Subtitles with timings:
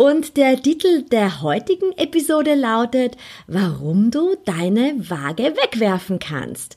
[0.00, 3.16] Und der Titel der heutigen Episode lautet,
[3.48, 6.76] warum du deine Waage wegwerfen kannst.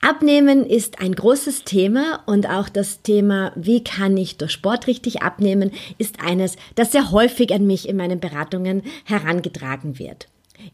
[0.00, 5.20] Abnehmen ist ein großes Thema und auch das Thema, wie kann ich durch Sport richtig
[5.20, 10.26] abnehmen, ist eines, das sehr häufig an mich in meinen Beratungen herangetragen wird.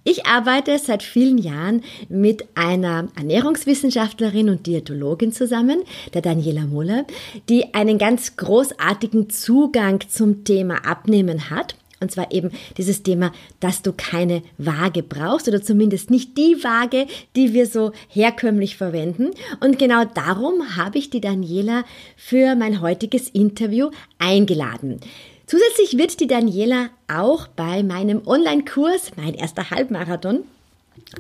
[0.05, 5.83] Ich arbeite seit vielen Jahren mit einer Ernährungswissenschaftlerin und Diätologin zusammen,
[6.15, 7.05] der Daniela Muller,
[7.49, 11.77] die einen ganz großartigen Zugang zum Thema Abnehmen hat.
[12.03, 17.07] Und zwar eben dieses Thema, dass du keine Waage brauchst oder zumindest nicht die Waage,
[17.37, 19.31] die wir so herkömmlich verwenden.
[19.61, 21.85] Und genau darum habe ich die Daniela
[22.17, 25.01] für mein heutiges Interview eingeladen.
[25.47, 30.45] Zusätzlich wird die Daniela auch bei meinem Online-Kurs, mein erster Halbmarathon,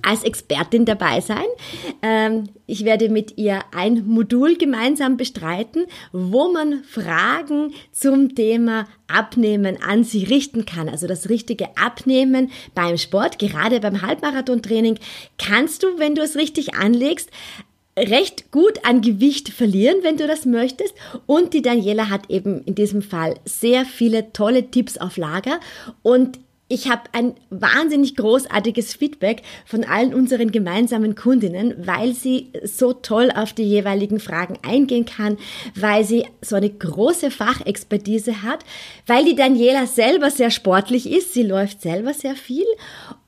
[0.02, 1.44] als Expertin dabei sein.
[2.02, 9.76] Ähm, ich werde mit ihr ein Modul gemeinsam bestreiten, wo man Fragen zum Thema Abnehmen
[9.82, 10.88] an sie richten kann.
[10.88, 14.98] Also das richtige Abnehmen beim Sport, gerade beim Halbmarathon-Training,
[15.38, 17.30] kannst du, wenn du es richtig anlegst,
[17.98, 20.94] recht gut an Gewicht verlieren, wenn du das möchtest.
[21.26, 25.60] Und die Daniela hat eben in diesem Fall sehr viele tolle Tipps auf Lager.
[26.02, 26.38] Und
[26.72, 33.30] ich habe ein wahnsinnig großartiges Feedback von allen unseren gemeinsamen Kundinnen, weil sie so toll
[33.30, 35.36] auf die jeweiligen Fragen eingehen kann,
[35.74, 38.64] weil sie so eine große Fachexpertise hat,
[39.06, 42.64] weil die Daniela selber sehr sportlich ist, sie läuft selber sehr viel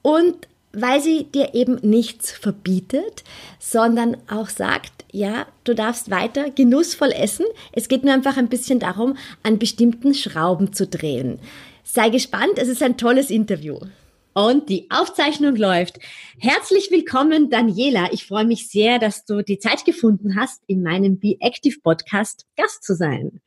[0.01, 3.25] und weil sie dir eben nichts verbietet,
[3.59, 7.45] sondern auch sagt, ja, du darfst weiter genussvoll essen.
[7.73, 11.39] Es geht nur einfach ein bisschen darum, an bestimmten Schrauben zu drehen.
[11.87, 13.79] Sei gespannt, es ist ein tolles Interview.
[14.33, 15.99] Und die Aufzeichnung läuft.
[16.41, 18.09] Herzlich willkommen, Daniela.
[18.11, 22.47] Ich freue mich sehr, dass du die Zeit gefunden hast, in meinem Be Active Podcast
[22.57, 23.43] Gast zu sein.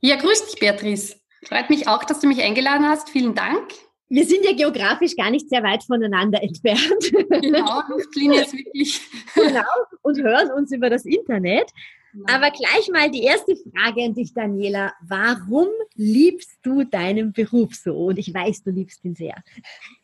[0.00, 1.14] Ja, grüß dich, Beatrice.
[1.44, 3.08] Freut mich auch, dass du mich eingeladen hast.
[3.08, 3.70] Vielen Dank.
[4.08, 7.12] Wir sind ja geografisch gar nicht sehr weit voneinander entfernt.
[7.30, 9.00] Genau, Luftlinie ist wirklich.
[9.34, 9.62] genau,
[10.02, 11.70] und hören uns über das Internet.
[12.12, 12.24] Genau.
[12.32, 14.92] Aber gleich mal die erste Frage an dich, Daniela.
[15.06, 17.94] Warum liebst du deinen Beruf so?
[18.06, 19.34] Und ich weiß, du liebst ihn sehr.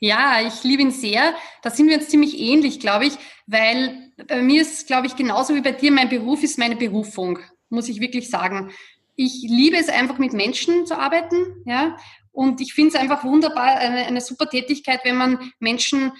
[0.01, 1.35] Ja, ich liebe ihn sehr.
[1.63, 3.15] Da sind wir uns ziemlich ähnlich, glaube ich,
[3.47, 7.39] weil bei mir ist, glaube ich, genauso wie bei dir, mein Beruf ist meine Berufung,
[7.71, 8.71] muss ich wirklich sagen.
[9.17, 11.97] Ich liebe es einfach mit Menschen zu arbeiten, ja,
[12.35, 16.13] und ich finde es einfach wunderbar, eine, eine super Tätigkeit, wenn man Menschen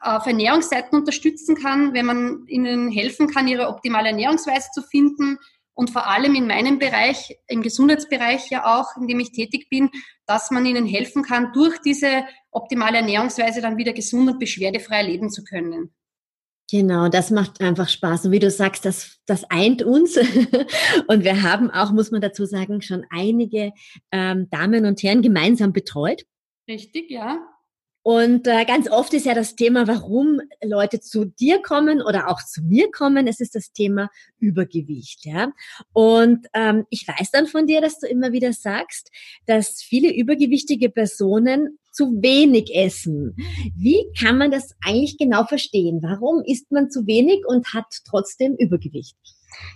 [0.00, 5.38] auf Ernährungsseiten unterstützen kann, wenn man ihnen helfen kann, ihre optimale Ernährungsweise zu finden
[5.74, 9.90] und vor allem in meinem Bereich, im Gesundheitsbereich ja auch, in dem ich tätig bin,
[10.26, 15.30] dass man ihnen helfen kann, durch diese optimale Ernährungsweise dann wieder gesund und beschwerdefrei leben
[15.30, 15.94] zu können.
[16.70, 18.26] Genau, das macht einfach Spaß.
[18.26, 20.16] Und wie du sagst, das, das eint uns.
[21.08, 23.72] und wir haben auch, muss man dazu sagen, schon einige
[24.12, 26.22] ähm, Damen und Herren gemeinsam betreut.
[26.68, 27.38] Richtig, ja.
[28.02, 32.42] Und äh, ganz oft ist ja das Thema, warum Leute zu dir kommen oder auch
[32.42, 33.26] zu mir kommen.
[33.26, 35.26] Es ist das Thema Übergewicht.
[35.26, 35.52] Ja?
[35.92, 39.10] Und ähm, ich weiß dann von dir, dass du immer wieder sagst,
[39.46, 43.36] dass viele übergewichtige Personen zu wenig essen.
[43.76, 46.00] Wie kann man das eigentlich genau verstehen?
[46.02, 49.16] Warum isst man zu wenig und hat trotzdem Übergewicht?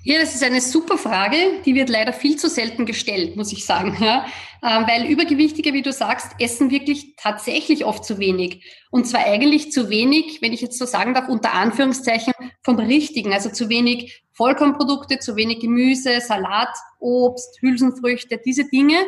[0.03, 3.65] Ja, das ist eine super Frage, die wird leider viel zu selten gestellt, muss ich
[3.65, 3.97] sagen.
[4.01, 4.27] Ja?
[4.63, 8.65] Ähm, weil Übergewichtige, wie du sagst, essen wirklich tatsächlich oft zu wenig.
[8.91, 13.33] Und zwar eigentlich zu wenig, wenn ich jetzt so sagen darf, unter Anführungszeichen vom Richtigen.
[13.33, 18.41] Also zu wenig Vollkornprodukte, zu wenig Gemüse, Salat, Obst, Hülsenfrüchte.
[18.45, 18.99] Diese Dinge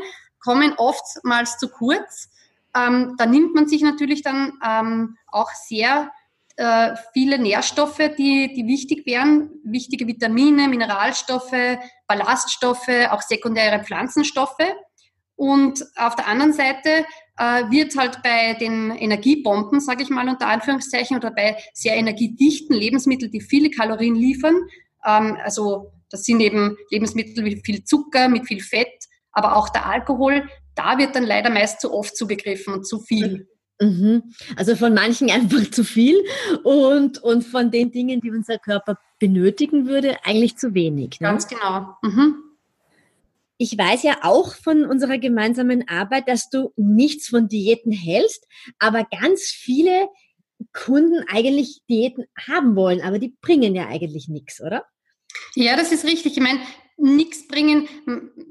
[0.41, 2.31] kommen oftmals zu kurz.
[2.75, 6.11] Ähm, da nimmt man sich natürlich dann ähm, auch sehr
[6.57, 14.65] äh, viele Nährstoffe, die, die wichtig wären, wichtige Vitamine, Mineralstoffe, Ballaststoffe, auch sekundäre Pflanzenstoffe.
[15.37, 17.05] Und auf der anderen Seite
[17.37, 22.75] äh, wird halt bei den Energiebomben, sage ich mal unter Anführungszeichen, oder bei sehr energiedichten
[22.75, 24.57] Lebensmitteln, die viele Kalorien liefern,
[25.07, 29.87] ähm, also das sind eben Lebensmittel mit viel Zucker, mit viel Fett, aber auch der
[29.87, 33.49] Alkohol, da wird dann leider meist zu oft zugegriffen und zu viel.
[33.81, 34.33] Mhm.
[34.57, 36.17] Also von manchen einfach zu viel
[36.63, 41.21] und, und von den Dingen, die unser Körper benötigen würde, eigentlich zu wenig.
[41.21, 41.29] Ne?
[41.29, 41.97] Ganz genau.
[42.03, 42.37] Mhm.
[43.59, 48.47] ich weiß ja auch von unserer gemeinsamen Arbeit, dass du nichts von Diäten hältst,
[48.79, 50.09] aber ganz viele
[50.73, 54.85] Kunden eigentlich Diäten haben wollen, aber die bringen ja eigentlich nichts, oder?
[55.55, 56.37] Ja, das ist richtig.
[56.37, 56.61] Ich meine,
[56.97, 57.89] nichts bringen,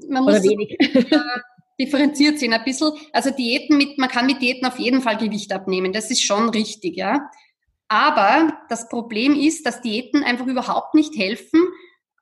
[0.08, 0.76] man muss wenig.
[1.80, 2.92] differenziert sehen ein bisschen.
[3.12, 5.92] Also Diäten mit, man kann mit Diäten auf jeden Fall Gewicht abnehmen.
[5.92, 7.30] Das ist schon richtig, ja.
[7.88, 11.60] Aber das Problem ist, dass Diäten einfach überhaupt nicht helfen,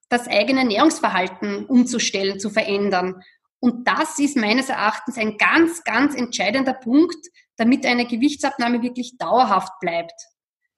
[0.09, 3.23] das eigene Ernährungsverhalten umzustellen, zu verändern.
[3.61, 7.17] Und das ist meines Erachtens ein ganz, ganz entscheidender Punkt,
[7.57, 10.21] damit eine Gewichtsabnahme wirklich dauerhaft bleibt.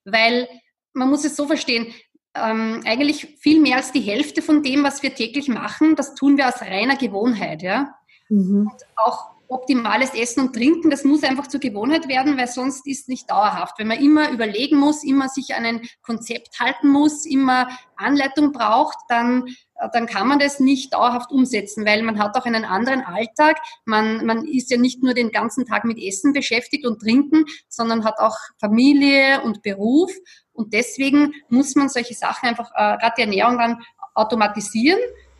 [0.05, 0.47] Weil
[0.93, 1.93] man muss es so verstehen,
[2.33, 6.37] ähm, eigentlich viel mehr als die Hälfte von dem, was wir täglich machen, das tun
[6.37, 7.61] wir aus reiner Gewohnheit.
[7.61, 7.93] Ja?
[8.29, 8.71] Mhm.
[8.71, 13.07] Und auch optimales Essen und Trinken, das muss einfach zur Gewohnheit werden, weil sonst ist
[13.07, 13.79] nicht dauerhaft.
[13.79, 18.97] Wenn man immer überlegen muss, immer sich an ein Konzept halten muss, immer Anleitung braucht,
[19.07, 23.01] dann, äh, dann kann man das nicht dauerhaft umsetzen, weil man hat auch einen anderen
[23.01, 23.57] Alltag.
[23.85, 28.03] Man, man ist ja nicht nur den ganzen Tag mit Essen beschäftigt und Trinken, sondern
[28.03, 30.11] hat auch Familie und Beruf.
[30.51, 33.81] Und deswegen muss man solche Sachen einfach, äh, gerade die Ernährung dann
[34.13, 34.99] automatisieren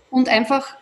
[0.10, 0.78] und einfach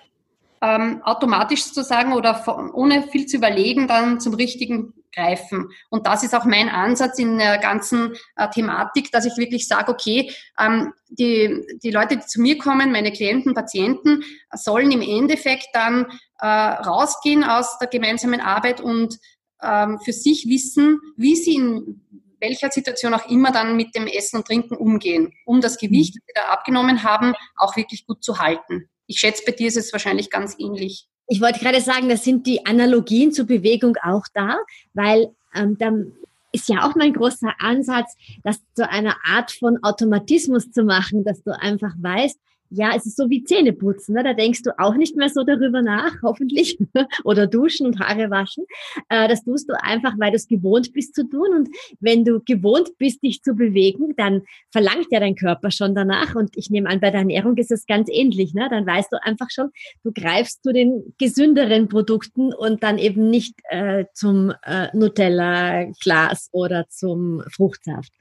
[0.61, 5.69] ähm, automatisch sozusagen oder von, ohne viel zu überlegen dann zum richtigen greifen.
[5.89, 9.91] Und das ist auch mein Ansatz in der ganzen äh, Thematik, dass ich wirklich sage,
[9.91, 14.23] okay, ähm, die, die Leute, die zu mir kommen, meine Klienten, Patienten,
[14.53, 16.07] sollen im Endeffekt dann
[16.39, 19.17] äh, rausgehen aus der gemeinsamen Arbeit und
[19.61, 22.01] ähm, für sich wissen, wie sie in
[22.39, 26.23] welcher Situation auch immer dann mit dem Essen und Trinken umgehen, um das Gewicht, das
[26.27, 28.89] sie da abgenommen haben, auch wirklich gut zu halten.
[29.07, 31.07] Ich schätze, bei dir ist es wahrscheinlich ganz ähnlich.
[31.27, 34.59] Ich wollte gerade sagen, da sind die Analogien zur Bewegung auch da,
[34.93, 36.11] weil ähm, dann
[36.51, 41.43] ist ja auch mein großer Ansatz, das zu einer Art von Automatismus zu machen, dass
[41.43, 42.39] du einfach weißt,
[42.75, 44.15] ja, es ist so wie Zähneputzen.
[44.15, 44.23] Ne?
[44.23, 46.77] Da denkst du auch nicht mehr so darüber nach, hoffentlich.
[47.23, 48.65] Oder duschen und Haare waschen.
[49.09, 51.47] Äh, das tust du einfach, weil du es gewohnt bist zu tun.
[51.55, 51.69] Und
[51.99, 54.41] wenn du gewohnt bist, dich zu bewegen, dann
[54.71, 56.35] verlangt ja dein Körper schon danach.
[56.35, 58.53] Und ich nehme an, bei der Ernährung ist es ganz ähnlich.
[58.53, 58.67] Ne?
[58.69, 59.71] Dann weißt du einfach schon,
[60.03, 66.87] du greifst zu den gesünderen Produkten und dann eben nicht äh, zum äh, Nutella-Glas oder
[66.89, 68.11] zum Fruchtsaft.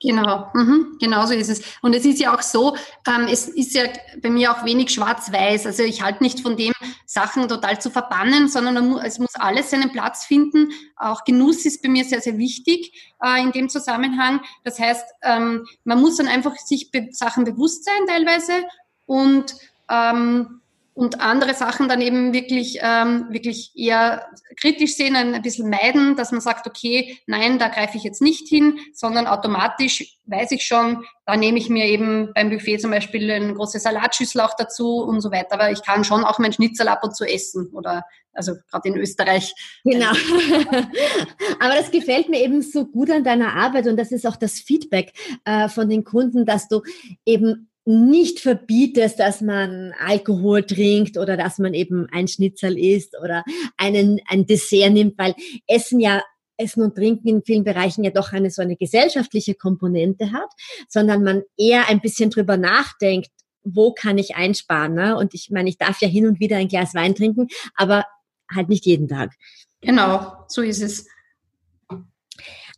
[0.00, 0.98] Genau, mhm.
[1.00, 1.62] genau so ist es.
[1.80, 2.76] Und es ist ja auch so,
[3.08, 3.84] ähm, es ist ja
[4.20, 5.66] bei mir auch wenig schwarz-weiß.
[5.66, 6.72] Also ich halte nicht von dem,
[7.06, 10.72] Sachen total zu verbannen, sondern es muss alles seinen Platz finden.
[10.96, 14.40] Auch Genuss ist bei mir sehr, sehr wichtig äh, in dem Zusammenhang.
[14.64, 18.64] Das heißt, ähm, man muss dann einfach sich Sachen bewusst sein teilweise
[19.06, 19.54] und
[19.88, 20.60] ähm,
[20.94, 24.26] und andere Sachen dann eben wirklich, ähm, wirklich eher
[24.60, 28.48] kritisch sehen, ein, bisschen meiden, dass man sagt, okay, nein, da greife ich jetzt nicht
[28.48, 33.28] hin, sondern automatisch weiß ich schon, da nehme ich mir eben beim Buffet zum Beispiel
[33.30, 35.54] eine große Salatschüssel auch dazu und so weiter.
[35.54, 38.96] Aber ich kann schon auch mein Schnitzel ab und zu essen oder also gerade in
[38.96, 39.52] Österreich.
[39.84, 40.12] Genau.
[41.60, 44.60] Aber das gefällt mir eben so gut an deiner Arbeit und das ist auch das
[44.60, 45.12] Feedback
[45.44, 46.82] äh, von den Kunden, dass du
[47.24, 53.44] eben nicht verbietest, dass man Alkohol trinkt oder dass man eben ein Schnitzel isst oder
[53.76, 55.34] einen, ein Dessert nimmt, weil
[55.66, 56.22] Essen ja
[56.56, 60.50] Essen und Trinken in vielen Bereichen ja doch eine so eine gesellschaftliche Komponente hat,
[60.88, 63.30] sondern man eher ein bisschen drüber nachdenkt,
[63.64, 64.94] wo kann ich einsparen.
[64.94, 65.16] Ne?
[65.16, 68.04] Und ich meine, ich darf ja hin und wieder ein Glas Wein trinken, aber
[68.52, 69.32] halt nicht jeden Tag.
[69.80, 71.06] Genau, so ist es.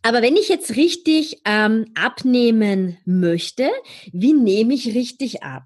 [0.03, 3.69] Aber wenn ich jetzt richtig ähm, abnehmen möchte,
[4.11, 5.65] wie nehme ich richtig ab?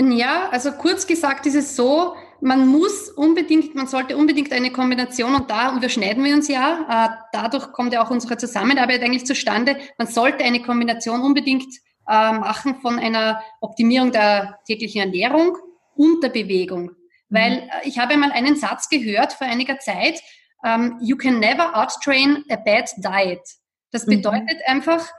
[0.00, 5.34] Ja, also kurz gesagt ist es so, man muss unbedingt, man sollte unbedingt eine Kombination
[5.34, 9.76] und da überschneiden wir uns ja, äh, dadurch kommt ja auch unsere Zusammenarbeit eigentlich zustande.
[9.96, 11.72] Man sollte eine Kombination unbedingt
[12.08, 15.56] äh, machen von einer Optimierung der täglichen Ernährung
[15.94, 16.82] und der Bewegung.
[16.82, 16.96] Mhm.
[17.28, 20.20] Weil äh, ich habe einmal einen Satz gehört vor einiger Zeit,
[20.62, 23.42] um, ähm, you can never outtrain a bad diet.
[23.90, 24.16] Das mhm.
[24.16, 24.74] bedeutet mhm.
[24.74, 25.10] einfach,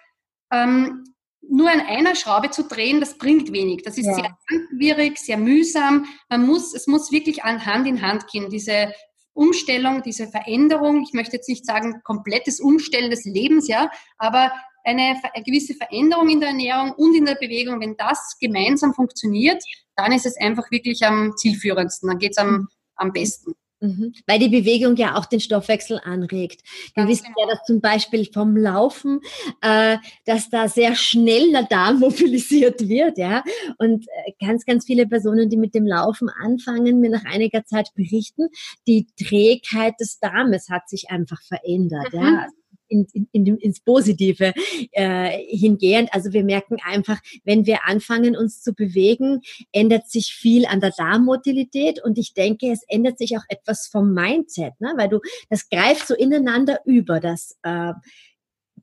[0.51, 1.03] ähm,
[1.50, 3.83] nur an einer Schraube zu drehen, das bringt wenig.
[3.83, 4.15] Das ist ja.
[4.15, 6.05] sehr langwierig, sehr mühsam.
[6.29, 8.50] Man muss, es muss wirklich an Hand in Hand gehen.
[8.50, 8.93] Diese
[9.33, 15.15] Umstellung, diese Veränderung, ich möchte jetzt nicht sagen komplettes Umstellen des Lebens, ja, aber eine,
[15.33, 19.63] eine gewisse Veränderung in der Ernährung und in der Bewegung, wenn das gemeinsam funktioniert,
[19.95, 22.67] dann ist es einfach wirklich am zielführendsten, dann geht es am, mhm.
[22.95, 23.53] am besten.
[23.83, 24.13] Mhm.
[24.27, 26.61] Weil die Bewegung ja auch den Stoffwechsel anregt.
[26.95, 27.49] Wir wissen genau.
[27.49, 29.19] ja, dass zum Beispiel vom Laufen,
[29.59, 33.43] äh, dass da sehr schnell der Darm mobilisiert wird, ja.
[33.77, 37.89] Und äh, ganz, ganz viele Personen, die mit dem Laufen anfangen, mir nach einiger Zeit
[37.93, 38.47] berichten,
[38.87, 42.19] die Trägheit des Darmes hat sich einfach verändert, mhm.
[42.19, 42.47] ja
[42.93, 44.53] in, in, ins Positive
[44.91, 46.13] äh, hingehend.
[46.13, 50.91] Also wir merken einfach, wenn wir anfangen, uns zu bewegen, ändert sich viel an der
[50.91, 54.93] Darmmotilität und ich denke, es ändert sich auch etwas vom Mindset, ne?
[54.97, 55.19] weil du,
[55.50, 57.93] das greift so ineinander über, das äh,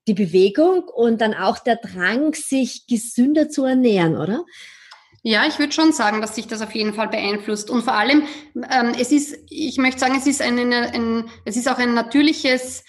[0.06, 4.44] die Bewegung und dann auch der Drang, sich gesünder zu ernähren, oder?
[5.22, 7.68] Ja, ich würde schon sagen, dass sich das auf jeden Fall beeinflusst.
[7.68, 8.22] Und vor allem,
[8.54, 12.84] ähm, es ist, ich möchte sagen, es ist, ein, ein, es ist auch ein natürliches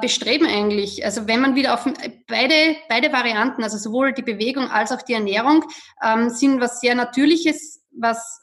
[0.00, 1.04] Bestreben eigentlich.
[1.04, 1.84] Also wenn man wieder auf
[2.26, 5.64] beide, beide Varianten, also sowohl die Bewegung als auch die Ernährung,
[6.02, 8.40] ähm, sind was sehr Natürliches, was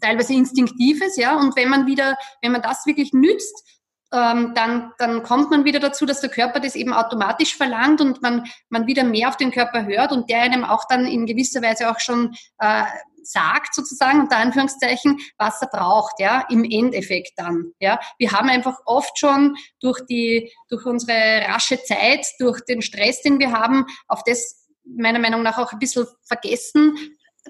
[0.00, 1.38] teilweise Instinktives, ja.
[1.38, 3.77] Und wenn man wieder, wenn man das wirklich nützt,
[4.12, 8.22] ähm, dann, dann kommt man wieder dazu, dass der Körper das eben automatisch verlangt und
[8.22, 11.62] man, man wieder mehr auf den Körper hört und der einem auch dann in gewisser
[11.62, 12.84] Weise auch schon äh,
[13.22, 18.00] sagt, sozusagen, unter Anführungszeichen, was er braucht, ja, im Endeffekt dann, ja.
[18.18, 23.38] Wir haben einfach oft schon durch die, durch unsere rasche Zeit, durch den Stress, den
[23.38, 26.96] wir haben, auf das meiner Meinung nach auch ein bisschen vergessen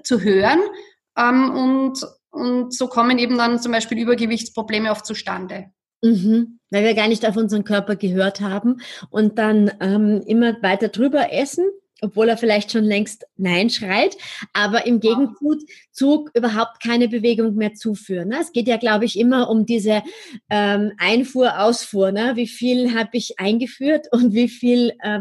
[0.03, 0.59] zu hören,
[1.17, 5.71] ähm, und, und so kommen eben dann zum Beispiel Übergewichtsprobleme oft zustande.
[6.01, 10.87] Mhm, weil wir gar nicht auf unseren Körper gehört haben und dann ähm, immer weiter
[10.87, 11.65] drüber essen,
[12.01, 14.17] obwohl er vielleicht schon längst Nein schreit,
[14.53, 18.29] aber im Gegenzug überhaupt keine Bewegung mehr zuführen.
[18.29, 18.37] Ne?
[18.39, 20.03] Es geht ja, glaube ich, immer um diese
[20.49, 22.11] ähm, Einfuhr, Ausfuhr.
[22.11, 22.33] Ne?
[22.35, 25.19] Wie viel habe ich eingeführt und wie viel äh,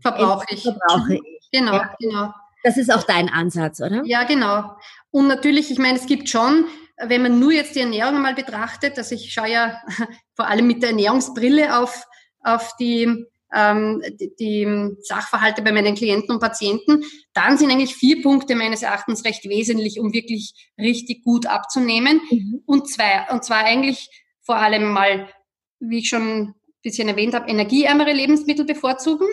[0.00, 0.62] verbrauche ich.
[0.62, 1.20] Verbrauche ich.
[1.52, 1.96] Genau, ja.
[1.98, 2.32] genau.
[2.62, 4.02] Das ist auch dein Ansatz, oder?
[4.04, 4.76] Ja, genau.
[5.10, 6.66] Und natürlich, ich meine, es gibt schon
[7.06, 9.80] wenn man nur jetzt die Ernährung mal betrachtet, also ich schaue ja
[10.36, 12.04] vor allem mit der Ernährungsbrille auf,
[12.40, 17.02] auf die, ähm, die, die Sachverhalte bei meinen Klienten und Patienten,
[17.32, 22.20] dann sind eigentlich vier Punkte meines Erachtens recht wesentlich, um wirklich richtig gut abzunehmen.
[22.30, 22.62] Mhm.
[22.66, 24.08] Und zwei, und zwar eigentlich
[24.42, 25.28] vor allem mal,
[25.80, 29.26] wie ich schon ein bisschen erwähnt habe, energieärmere Lebensmittel bevorzugen.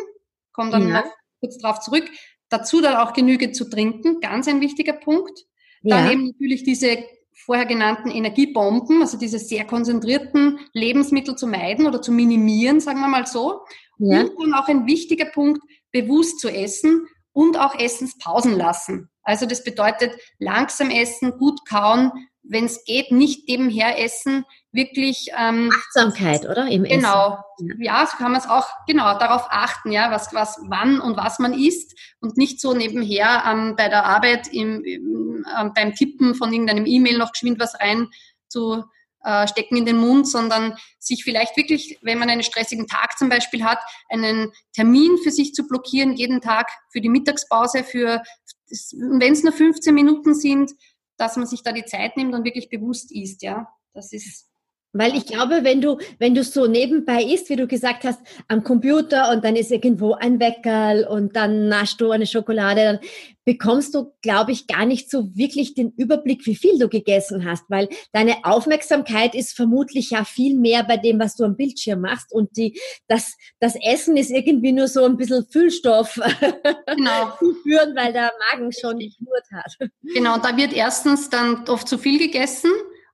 [0.53, 1.01] Komme dann ja.
[1.01, 2.09] noch kurz drauf zurück.
[2.49, 5.45] Dazu dann auch genügend zu trinken, ganz ein wichtiger Punkt.
[5.83, 6.11] Dann ja.
[6.11, 7.03] eben natürlich diese
[7.45, 13.07] vorher genannten Energiebomben, also diese sehr konzentrierten Lebensmittel zu meiden oder zu minimieren, sagen wir
[13.07, 13.61] mal so.
[13.99, 14.21] Ja.
[14.21, 19.09] Und dann auch ein wichtiger Punkt, bewusst zu essen und auch Essenspausen lassen.
[19.23, 22.11] Also das bedeutet langsam essen, gut kauen,
[22.43, 26.67] wenn es geht, nicht nebenher essen, wirklich ähm, Achtsamkeit, oder?
[26.67, 27.39] Im genau.
[27.57, 27.81] Essen.
[27.81, 31.39] Ja, so kann man es auch genau darauf achten, ja, was, was, wann und was
[31.39, 36.35] man isst und nicht so nebenher ähm, bei der Arbeit im, im ähm, beim Tippen
[36.35, 38.09] von irgendeinem E-Mail noch geschwind was rein
[38.49, 38.83] zu
[39.23, 43.29] äh, stecken in den Mund, sondern sich vielleicht wirklich, wenn man einen stressigen Tag zum
[43.29, 48.21] Beispiel hat, einen Termin für sich zu blockieren, jeden Tag für die Mittagspause, für
[48.91, 50.71] wenn es nur 15 Minuten sind,
[51.17, 53.67] dass man sich da die Zeit nimmt und wirklich bewusst isst, ja.
[53.93, 54.47] Das ist
[54.97, 58.63] weil ich glaube, wenn du, wenn du so nebenbei isst, wie du gesagt hast, am
[58.63, 62.99] Computer und dann ist irgendwo ein Weckerl und dann naschst du eine Schokolade, dann
[63.47, 67.63] bekommst du, glaube ich, gar nicht so wirklich den Überblick, wie viel du gegessen hast,
[67.69, 72.33] weil deine Aufmerksamkeit ist vermutlich ja viel mehr bei dem, was du am Bildschirm machst
[72.33, 72.77] und die,
[73.07, 76.19] das, das Essen ist irgendwie nur so ein bisschen Füllstoff
[76.87, 77.31] genau.
[77.39, 79.89] zuführen, weil der Magen schon geschnurrt hat.
[80.13, 82.71] Genau, da wird erstens dann oft zu viel gegessen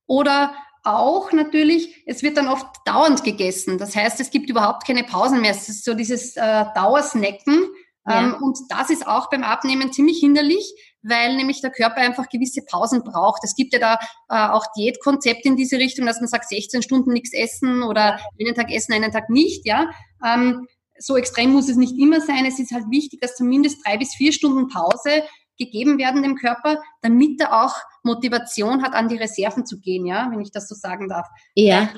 [0.08, 3.78] oder auch natürlich, es wird dann oft dauernd gegessen.
[3.78, 5.52] Das heißt, es gibt überhaupt keine Pausen mehr.
[5.52, 7.68] Es ist so dieses äh, Dauersnacken.
[8.06, 8.22] Ja.
[8.22, 12.62] Ähm, und das ist auch beim Abnehmen ziemlich hinderlich, weil nämlich der Körper einfach gewisse
[12.70, 13.44] Pausen braucht.
[13.44, 14.00] Es gibt ja da
[14.30, 18.56] äh, auch Diätkonzepte in diese Richtung, dass man sagt, 16 Stunden nichts essen oder einen
[18.56, 19.66] Tag essen, einen Tag nicht.
[19.66, 19.90] Ja,
[20.26, 20.68] ähm,
[21.00, 22.46] so extrem muss es nicht immer sein.
[22.46, 25.24] Es ist halt wichtig, dass zumindest drei bis vier Stunden Pause
[25.58, 30.28] gegeben werden dem Körper, damit er auch Motivation hat, an die Reserven zu gehen, ja,
[30.32, 31.28] wenn ich das so sagen darf.
[31.56, 31.90] Ja.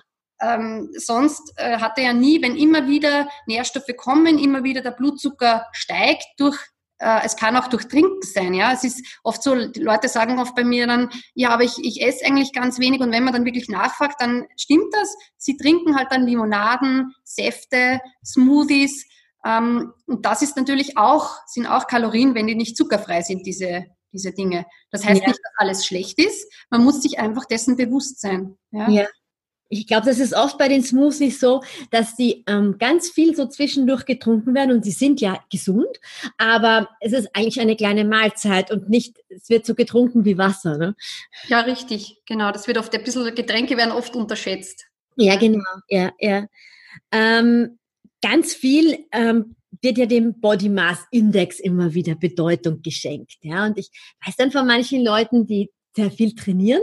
[0.42, 4.92] Ähm, sonst äh, hat er ja nie, wenn immer wieder Nährstoffe kommen, immer wieder der
[4.92, 6.58] Blutzucker steigt durch
[6.98, 8.72] äh, es kann auch durch Trinken sein, ja.
[8.72, 12.02] Es ist oft so, die Leute sagen oft bei mir dann, ja, aber ich, ich
[12.02, 15.14] esse eigentlich ganz wenig und wenn man dann wirklich nachfragt, dann stimmt das.
[15.38, 19.06] Sie trinken halt dann Limonaden, Säfte, Smoothies,
[19.46, 23.86] ähm, und das ist natürlich auch, sind auch Kalorien, wenn die nicht zuckerfrei sind, diese,
[24.16, 24.66] diese Dinge.
[24.92, 25.28] Das heißt ja.
[25.28, 26.52] nicht, dass alles schlecht ist.
[26.70, 28.58] Man muss sich einfach dessen bewusst sein.
[28.72, 28.90] Ja.
[28.90, 29.06] ja.
[29.68, 33.48] Ich glaube, das ist oft bei den Smoothies so, dass die ähm, ganz viel so
[33.48, 36.00] zwischendurch getrunken werden und sie sind ja gesund,
[36.38, 40.78] aber es ist eigentlich eine kleine Mahlzeit und nicht, es wird so getrunken wie Wasser.
[40.78, 40.96] Ne?
[41.48, 42.52] Ja, richtig, genau.
[42.52, 44.86] Das wird oft ein bisschen, Getränke werden oft unterschätzt.
[45.16, 46.46] Ja, genau, ja, ja.
[47.12, 47.80] Ähm,
[48.22, 53.38] ganz viel ähm, wird ja dem Body Mass Index immer wieder Bedeutung geschenkt.
[53.42, 53.90] Ja, und ich
[54.26, 56.82] weiß dann von manchen Leuten, die sehr viel trainieren,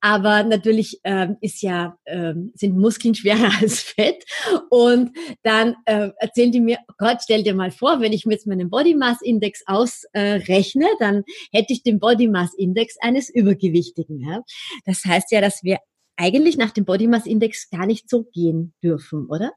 [0.00, 4.24] aber natürlich ähm, ist ja ähm, sind Muskeln schwerer als Fett
[4.70, 8.34] und dann äh, erzählen die mir, oh Gott, stell dir mal vor, wenn ich mir
[8.34, 13.30] jetzt meinen Body Mass Index ausrechne, äh, dann hätte ich den Body Mass Index eines
[13.30, 14.20] Übergewichtigen.
[14.20, 14.42] Ja?
[14.84, 15.78] Das heißt ja, dass wir
[16.22, 19.52] eigentlich nach dem Body Mass Index gar nicht so gehen dürfen, oder?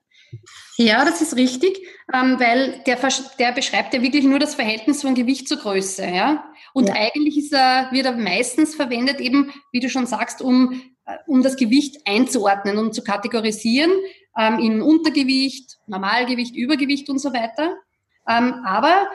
[0.77, 1.79] Ja, das ist richtig,
[2.11, 2.97] ähm, weil der,
[3.39, 6.05] der beschreibt ja wirklich nur das Verhältnis von Gewicht zur Größe.
[6.05, 6.45] Ja?
[6.73, 6.95] Und ja.
[6.95, 11.43] eigentlich ist er, wird er meistens verwendet, eben, wie du schon sagst, um, äh, um
[11.43, 13.91] das Gewicht einzuordnen und zu kategorisieren
[14.37, 17.75] ähm, in Untergewicht, Normalgewicht, Übergewicht und so weiter.
[18.27, 19.07] Ähm, aber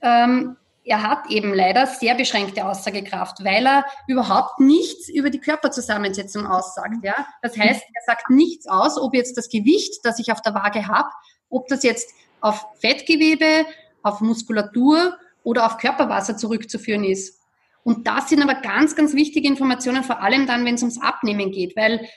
[0.00, 6.46] ähm, er hat eben leider sehr beschränkte Aussagekraft, weil er überhaupt nichts über die Körperzusammensetzung
[6.46, 7.04] aussagt.
[7.04, 7.26] Ja?
[7.40, 10.88] Das heißt, er sagt nichts aus, ob jetzt das Gewicht, das ich auf der Waage
[10.88, 11.08] habe,
[11.50, 13.66] ob das jetzt auf Fettgewebe,
[14.02, 17.40] auf Muskulatur oder auf Körperwasser zurückzuführen ist.
[17.84, 21.50] Und das sind aber ganz, ganz wichtige Informationen, vor allem dann, wenn es ums Abnehmen
[21.50, 22.08] geht, weil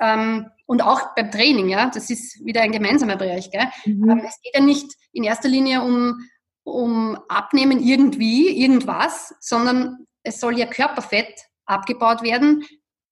[0.00, 3.50] ähm, und auch beim Training, ja, das ist wieder ein gemeinsamer Bereich.
[3.50, 3.66] Gell?
[3.86, 4.10] Mhm.
[4.10, 6.28] Ähm, es geht ja nicht in erster Linie um
[6.66, 11.32] um Abnehmen irgendwie, irgendwas, sondern es soll ja Körperfett
[11.64, 12.64] abgebaut werden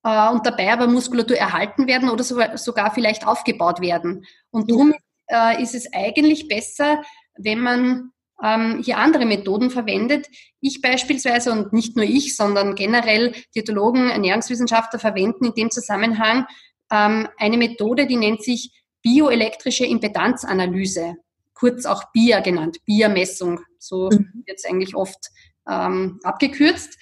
[0.03, 4.27] äh, und dabei aber Muskulatur erhalten werden oder sogar, sogar vielleicht aufgebaut werden.
[4.51, 4.93] Und darum
[5.29, 7.03] äh, ist es eigentlich besser,
[7.37, 8.11] wenn man
[8.43, 10.27] ähm, hier andere Methoden verwendet.
[10.61, 16.47] Ich beispielsweise und nicht nur ich, sondern generell Diätologen, Ernährungswissenschaftler verwenden in dem Zusammenhang
[16.91, 21.15] ähm, eine Methode, die nennt sich bioelektrische Impedanzanalyse
[21.65, 24.43] kurz auch BIA genannt, BIA-Messung, so mhm.
[24.45, 25.31] wird es eigentlich oft
[25.67, 26.99] ähm, abgekürzt.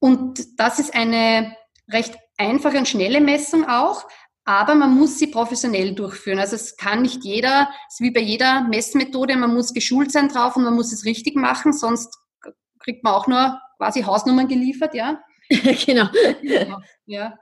[0.00, 1.56] Und das ist eine
[1.88, 4.08] recht einfache und schnelle Messung auch,
[4.44, 6.40] aber man muss sie professionell durchführen.
[6.40, 10.28] Also es kann nicht jeder, es ist wie bei jeder Messmethode, man muss geschult sein
[10.28, 12.18] drauf und man muss es richtig machen, sonst
[12.80, 15.22] kriegt man auch nur quasi Hausnummern geliefert, ja.
[15.48, 16.08] genau.
[17.06, 17.38] Ja.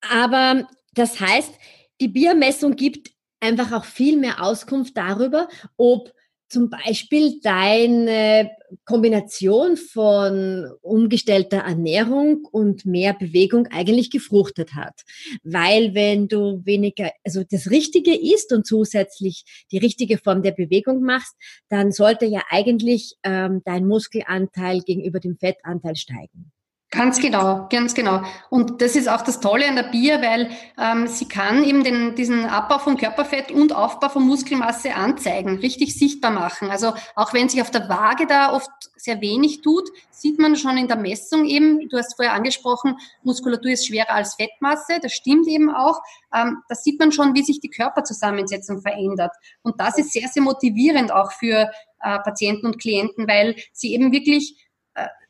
[0.00, 1.54] Aber das heißt,
[2.00, 3.10] die Biermessung gibt
[3.40, 6.12] einfach auch viel mehr Auskunft darüber, ob
[6.48, 8.50] zum Beispiel deine
[8.84, 15.02] Kombination von umgestellter Ernährung und mehr Bewegung eigentlich gefruchtet hat.
[15.42, 21.02] Weil wenn du weniger, also das Richtige isst und zusätzlich die richtige Form der Bewegung
[21.02, 21.34] machst,
[21.68, 26.52] dann sollte ja eigentlich ähm, dein Muskelanteil gegenüber dem Fettanteil steigen.
[26.90, 28.22] Ganz genau, ganz genau.
[28.48, 30.48] Und das ist auch das Tolle an der Bier, weil
[30.78, 35.94] ähm, sie kann eben den, diesen Abbau von Körperfett und Aufbau von Muskelmasse anzeigen, richtig
[35.98, 36.70] sichtbar machen.
[36.70, 40.78] Also auch wenn sich auf der Waage da oft sehr wenig tut, sieht man schon
[40.78, 45.46] in der Messung eben, du hast vorher angesprochen, Muskulatur ist schwerer als Fettmasse, das stimmt
[45.46, 46.00] eben auch.
[46.34, 49.32] Ähm, da sieht man schon, wie sich die Körperzusammensetzung verändert.
[49.60, 51.70] Und das ist sehr, sehr motivierend auch für
[52.00, 54.67] äh, Patienten und Klienten, weil sie eben wirklich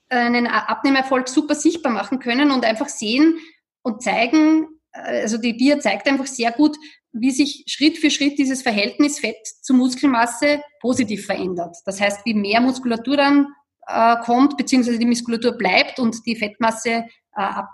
[0.08, 3.38] einen Abnehmerfolg super sichtbar machen können und einfach sehen
[3.82, 6.76] und zeigen, äh, also die Bier zeigt einfach sehr gut,
[7.12, 11.76] wie sich Schritt für Schritt dieses Verhältnis Fett zu Muskelmasse positiv verändert.
[11.84, 13.46] Das heißt, wie mehr Muskulatur dann
[13.86, 17.70] äh, kommt, beziehungsweise die Muskulatur bleibt und die Fettmasse äh, ab,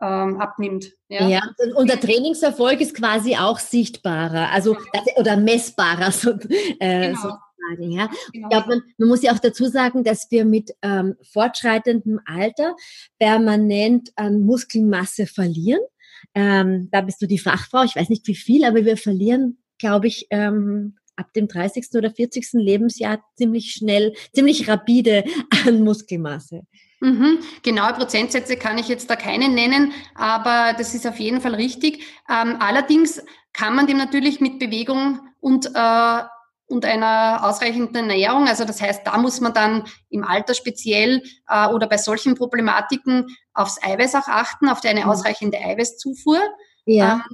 [0.00, 0.92] ähm, abnimmt.
[1.08, 1.26] Ja.
[1.26, 1.42] ja.
[1.74, 4.76] und der Trainingserfolg ist quasi auch sichtbarer, also
[5.16, 6.12] oder messbarer.
[6.12, 6.30] So,
[6.78, 7.20] äh, genau.
[7.20, 7.32] so
[7.68, 7.90] sagen.
[7.90, 8.10] Ja?
[8.32, 8.48] Genau.
[8.48, 12.74] Ich glaube, man, man, muss ja auch dazu sagen, dass wir mit ähm, fortschreitendem Alter
[13.18, 15.80] permanent an Muskelmasse verlieren.
[16.34, 20.08] Ähm, da bist du die Fachfrau, ich weiß nicht wie viel, aber wir verlieren, glaube
[20.08, 21.88] ich, ähm, ab dem 30.
[21.94, 22.50] oder 40.
[22.54, 25.24] Lebensjahr ziemlich schnell, ziemlich rapide
[25.66, 26.62] an Muskelmasse.
[27.00, 27.38] Mhm.
[27.62, 32.04] Genaue Prozentsätze kann ich jetzt da keine nennen, aber das ist auf jeden Fall richtig.
[32.28, 36.22] Ähm, allerdings kann man dem natürlich mit Bewegung und äh,
[36.68, 38.46] und einer ausreichenden Ernährung.
[38.46, 43.26] Also das heißt, da muss man dann im Alter speziell äh, oder bei solchen Problematiken
[43.54, 45.10] aufs Eiweiß auch achten, auf eine mhm.
[45.10, 46.40] ausreichende Eiweißzufuhr.
[46.84, 47.24] Ja.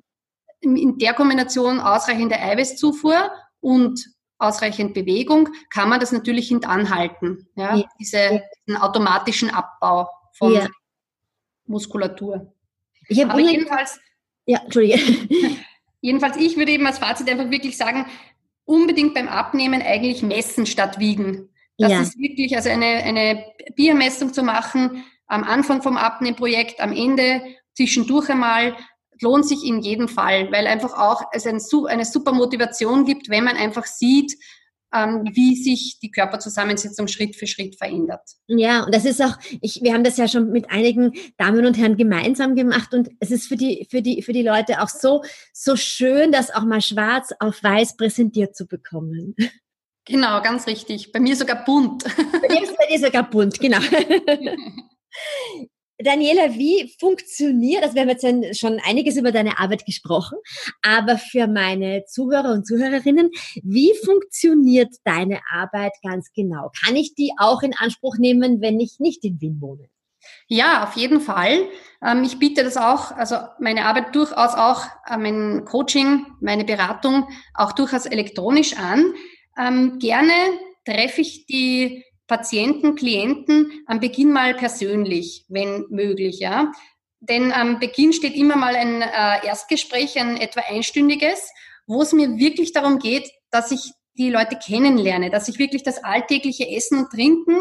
[0.63, 4.01] Ähm, in der Kombination ausreichende Eiweißzufuhr und
[4.39, 7.49] ausreichend Bewegung kann man das natürlich hintanhalten.
[7.57, 7.77] Ja?
[7.77, 7.85] ja.
[7.99, 10.69] Diese, diesen automatischen Abbau von ja.
[11.67, 12.53] Muskulatur.
[13.09, 13.99] Ich Aber jedenfalls,
[14.47, 14.99] ja, Entschuldige.
[16.01, 18.05] Jedenfalls, ich würde eben als Fazit einfach wirklich sagen,
[18.65, 21.51] unbedingt beim Abnehmen eigentlich messen statt wiegen.
[21.79, 22.01] Das ja.
[22.01, 27.43] ist wirklich, also eine, eine Biermessung zu machen, am Anfang vom Abnehmprojekt, am Ende,
[27.75, 28.77] zwischendurch einmal,
[29.21, 31.61] lohnt sich in jedem Fall, weil einfach auch es eine
[32.05, 34.37] super Motivation gibt, wenn man einfach sieht,
[34.95, 38.23] wie sich die Körperzusammensetzung Schritt für Schritt verändert.
[38.47, 41.77] Ja, und das ist auch, ich, wir haben das ja schon mit einigen Damen und
[41.77, 45.23] Herren gemeinsam gemacht und es ist für die, für die, für die Leute auch so,
[45.53, 49.35] so schön, das auch mal schwarz auf weiß präsentiert zu bekommen.
[50.07, 51.13] Genau, ganz richtig.
[51.13, 52.05] Bei mir sogar bunt.
[52.05, 53.79] Bei dir ist bei dir sogar bunt, genau.
[56.05, 60.39] Daniela, wie funktioniert, also wir haben jetzt schon einiges über deine Arbeit gesprochen,
[60.83, 63.31] aber für meine Zuhörer und Zuhörerinnen,
[63.63, 66.71] wie funktioniert deine Arbeit ganz genau?
[66.85, 69.89] Kann ich die auch in Anspruch nehmen, wenn ich nicht in Wien wohne?
[70.47, 71.69] Ja, auf jeden Fall.
[72.03, 77.29] Ähm, ich biete das auch, also meine Arbeit durchaus auch, äh, mein Coaching, meine Beratung
[77.55, 79.15] auch durchaus elektronisch an.
[79.59, 80.33] Ähm, gerne
[80.85, 86.73] treffe ich die Patienten, Klienten am Beginn mal persönlich, wenn möglich, ja.
[87.21, 91.51] Denn am Beginn steht immer mal ein äh, Erstgespräch, ein etwa einstündiges,
[91.87, 96.03] wo es mir wirklich darum geht, dass ich die Leute kennenlerne, dass ich wirklich das
[96.03, 97.59] alltägliche Essen und Trinken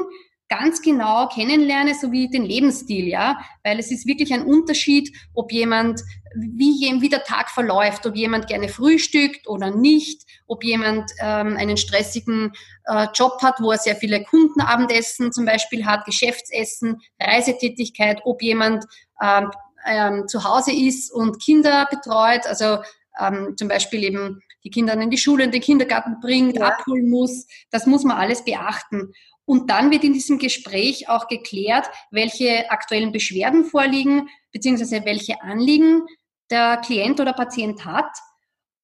[0.49, 6.01] ganz genau kennenlerne, sowie den Lebensstil, ja, weil es ist wirklich ein Unterschied, ob jemand,
[6.35, 11.77] wie, wie der Tag verläuft, ob jemand gerne frühstückt oder nicht, ob jemand ähm, einen
[11.77, 12.53] stressigen
[12.85, 18.85] äh, Job hat, wo er sehr viele Kundenabendessen zum Beispiel hat, Geschäftsessen, Reisetätigkeit, ob jemand
[19.21, 19.51] ähm,
[19.85, 22.79] ähm, zu Hause ist und Kinder betreut, also
[23.19, 26.67] ähm, zum Beispiel eben die Kinder in die Schule, in den Kindergarten bringt, ja.
[26.67, 27.47] abholen muss.
[27.69, 29.13] Das muss man alles beachten.
[29.45, 36.03] Und dann wird in diesem Gespräch auch geklärt, welche aktuellen Beschwerden vorliegen, beziehungsweise welche Anliegen
[36.49, 38.11] der Klient oder Patient hat.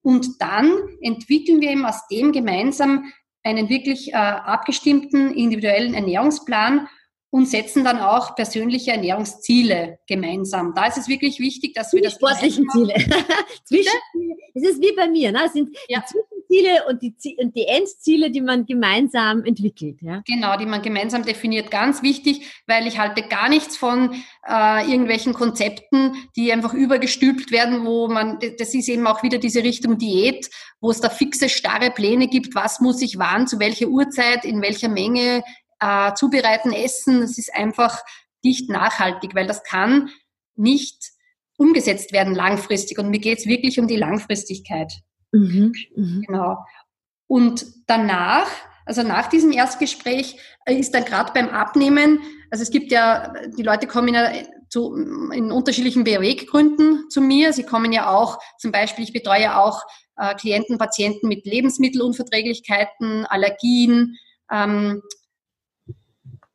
[0.02, 3.12] Und dann entwickeln wir eben aus dem gemeinsam
[3.43, 6.88] einen wirklich äh, abgestimmten individuellen Ernährungsplan
[7.32, 10.74] und setzen dann auch persönliche Ernährungsziele gemeinsam.
[10.74, 12.93] Da ist es wirklich wichtig, dass wir die das sportlichen Ziele.
[12.95, 15.43] es ist wie bei mir, ne?
[15.45, 16.04] Es sind ja.
[16.12, 20.02] die Zwischenziele und die, und die Endziele, die man gemeinsam entwickelt.
[20.02, 20.22] Ja?
[20.26, 21.72] Genau, die man gemeinsam definiert.
[21.72, 24.14] Ganz wichtig, weil ich halte gar nichts von
[24.48, 29.64] äh, irgendwelchen Konzepten, die einfach übergestülpt werden, wo man, das ist eben auch wieder diese
[29.64, 30.50] Richtung Diät,
[30.82, 34.62] wo es da fixe, starre Pläne gibt, was muss ich wann, zu welcher Uhrzeit, in
[34.62, 35.44] welcher Menge
[35.80, 37.22] äh, zubereiten, essen.
[37.22, 38.02] Das ist einfach
[38.44, 40.10] nicht nachhaltig, weil das kann
[40.56, 41.12] nicht
[41.58, 43.00] umgesetzt werden langfristig.
[43.00, 44.94] Und mir geht es wirklich um die Langfristigkeit.
[45.32, 46.22] Mhm, mh.
[46.28, 46.65] Genau.
[47.28, 48.48] Und danach,
[48.86, 52.20] also nach diesem Erstgespräch, äh, ist dann gerade beim Abnehmen,
[52.52, 54.32] also es gibt ja, die Leute kommen ja
[54.70, 54.96] zu,
[55.32, 57.54] in unterschiedlichen Beweggründen zu mir.
[57.54, 59.82] Sie kommen ja auch, zum Beispiel, ich betreue auch
[60.18, 64.18] äh, Klienten, Patienten mit Lebensmittelunverträglichkeiten, Allergien,
[64.52, 65.02] ähm,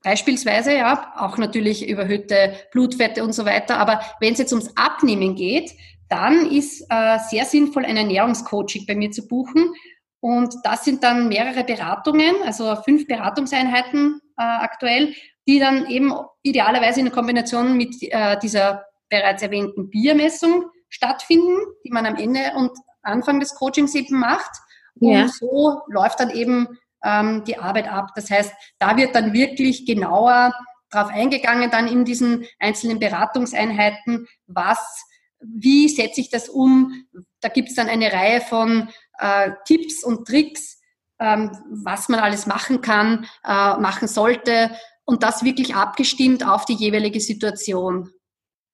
[0.05, 3.79] Beispielsweise, ja, auch natürlich überhöhte Blutfette und so weiter.
[3.79, 5.71] Aber wenn es jetzt ums Abnehmen geht,
[6.09, 9.73] dann ist äh, sehr sinnvoll, ein Ernährungscoaching bei mir zu buchen.
[10.21, 15.15] Und das sind dann mehrere Beratungen, also fünf Beratungseinheiten äh, aktuell,
[15.47, 22.07] die dann eben idealerweise in Kombination mit äh, dieser bereits erwähnten Biermessung stattfinden, die man
[22.07, 22.71] am Ende und
[23.03, 24.51] Anfang des Coachings eben macht.
[24.99, 25.29] Und ja.
[25.29, 28.11] so läuft dann eben ähm, die Arbeit ab.
[28.15, 30.53] Das heißt, da wird dann wirklich genauer
[30.91, 35.05] darauf eingegangen, dann in diesen einzelnen Beratungseinheiten, was,
[35.47, 37.07] wie setze ich das um.
[37.41, 40.81] Da gibt es dann eine Reihe von äh, Tipps und Tricks,
[41.19, 44.71] ähm, was man alles machen kann, äh, machen sollte
[45.05, 48.11] und das wirklich abgestimmt auf die jeweilige Situation.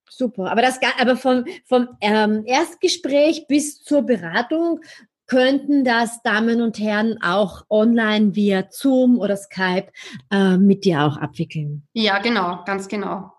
[0.09, 4.81] Super, aber das aber vom, vom ähm, Erstgespräch bis zur Beratung
[5.27, 9.93] könnten das Damen und Herren auch online via Zoom oder Skype
[10.33, 11.87] äh, mit dir auch abwickeln.
[11.93, 13.33] Ja, genau, ganz genau.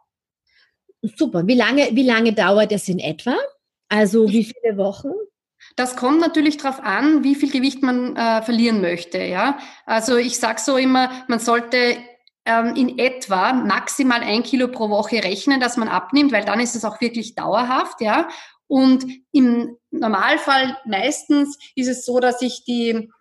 [1.02, 1.48] Super.
[1.48, 3.36] Wie lange, wie lange dauert es in etwa?
[3.90, 5.10] Also wie viele Wochen?
[5.76, 9.20] Das kommt natürlich darauf an, wie viel Gewicht man äh, verlieren möchte.
[9.20, 11.98] Ja, also ich sage so immer, man sollte
[12.46, 16.76] ähm, in etwa maximal ein Kilo pro Woche rechnen, dass man abnimmt, weil dann ist
[16.76, 18.02] es auch wirklich dauerhaft.
[18.02, 18.28] Ja,
[18.68, 23.12] und im Normalfall meistens ist es so, dass ich die,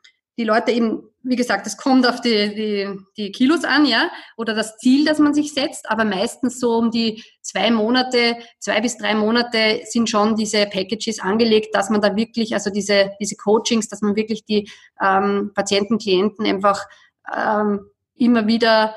[0.40, 4.55] die Leute eben, wie gesagt, es kommt auf die, die, die Kilos an, ja, oder
[4.55, 8.96] das Ziel, das man sich setzt, aber meistens so um die zwei Monate, zwei bis
[8.96, 13.88] drei Monate sind schon diese Packages angelegt, dass man da wirklich, also diese, diese Coachings,
[13.88, 16.87] dass man wirklich die ähm, Patienten, Klienten einfach
[17.37, 18.94] ähm, immer wieder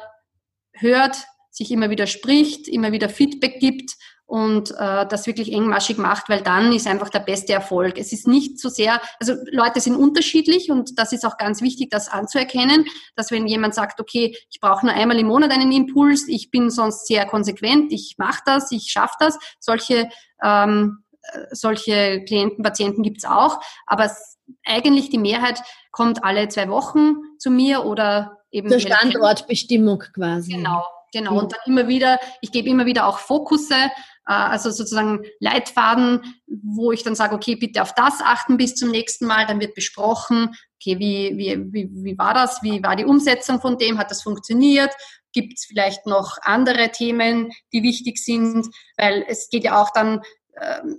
[0.71, 1.17] hört,
[1.51, 6.41] sich immer wieder spricht, immer wieder Feedback gibt und äh, das wirklich engmaschig macht, weil
[6.41, 7.97] dann ist einfach der beste Erfolg.
[7.97, 11.89] Es ist nicht so sehr, also Leute sind unterschiedlich und das ist auch ganz wichtig,
[11.91, 16.27] das anzuerkennen, dass wenn jemand sagt, okay, ich brauche nur einmal im Monat einen Impuls,
[16.27, 20.09] ich bin sonst sehr konsequent, ich mache das, ich schaffe das, solche
[20.43, 24.11] ähm, äh, solche Klienten, Patienten gibt's auch, aber
[24.65, 28.69] eigentlich die Mehrheit kommt alle zwei Wochen zu mir oder eben.
[28.69, 30.53] Zur Standortbestimmung quasi.
[30.53, 30.83] Genau,
[31.13, 31.39] genau.
[31.39, 33.75] Und dann immer wieder, ich gebe immer wieder auch Fokusse,
[34.25, 39.25] also sozusagen Leitfaden, wo ich dann sage, okay, bitte auf das achten bis zum nächsten
[39.25, 43.59] Mal, dann wird besprochen, okay, wie, wie, wie, wie war das, wie war die Umsetzung
[43.59, 44.91] von dem, hat das funktioniert,
[45.33, 48.67] Gibt es vielleicht noch andere Themen, die wichtig sind?
[48.97, 50.21] Weil es geht ja auch dann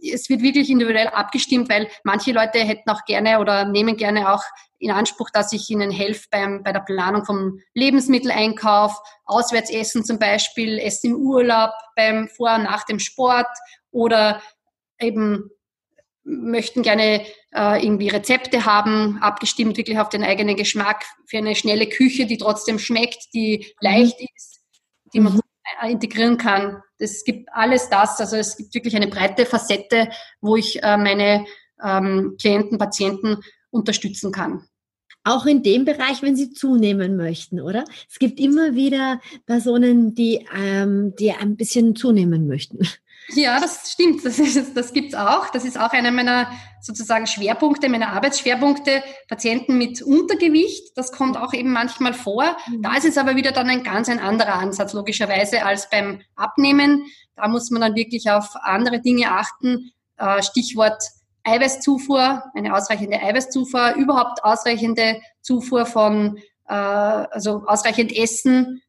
[0.02, 4.42] es wird wirklich individuell abgestimmt, weil manche Leute hätten auch gerne oder nehmen gerne auch
[4.78, 10.78] in Anspruch, dass ich ihnen helfe beim, bei der Planung vom Lebensmitteleinkauf, Auswärtsessen zum Beispiel,
[10.78, 13.46] Essen im Urlaub, beim Vor- und nach dem Sport
[13.90, 14.42] oder
[15.00, 15.50] eben
[16.24, 21.88] möchten gerne äh, irgendwie Rezepte haben, abgestimmt wirklich auf den eigenen Geschmack für eine schnelle
[21.88, 24.26] Küche, die trotzdem schmeckt, die leicht mhm.
[24.34, 24.60] ist,
[25.12, 25.40] die man mhm.
[25.88, 26.83] Integrieren kann.
[26.98, 30.09] Es gibt alles das, also es gibt wirklich eine breite Facette,
[30.40, 31.46] wo ich äh, meine
[31.83, 33.38] ähm, Klienten, Patienten
[33.70, 34.66] unterstützen kann.
[35.24, 37.85] Auch in dem Bereich, wenn sie zunehmen möchten, oder?
[38.11, 42.87] Es gibt immer wieder Personen, die, ähm, die ein bisschen zunehmen möchten.
[43.28, 44.24] Ja, das stimmt.
[44.24, 45.48] Das, ist, das gibt's auch.
[45.50, 49.02] Das ist auch einer meiner sozusagen Schwerpunkte, meiner Arbeitsschwerpunkte.
[49.28, 52.56] Patienten mit Untergewicht, das kommt auch eben manchmal vor.
[52.68, 52.82] Mhm.
[52.82, 57.06] Da ist es aber wieder dann ein ganz ein anderer Ansatz, logischerweise, als beim Abnehmen.
[57.37, 59.92] Da muss man dann wirklich auf andere Dinge achten.
[60.18, 61.02] Äh, Stichwort
[61.44, 68.82] Eiweißzufuhr, eine ausreichende Eiweißzufuhr, überhaupt ausreichende Zufuhr von, äh, also ausreichend Essen,